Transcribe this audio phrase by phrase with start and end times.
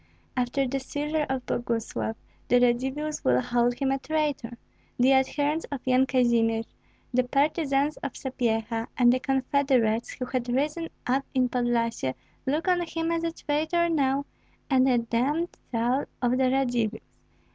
[0.35, 2.15] After the seizure of Boguslav,
[2.47, 4.57] the Radzivills will hold him a traitor;
[4.97, 6.63] the adherents of Yan Kazimir,
[7.13, 12.15] the partisans of Sapyeha, and the confederates who had risen up in Podlyasye
[12.47, 14.25] look on him as a traitor now,
[14.71, 17.01] and a damned soul of the Radzivills.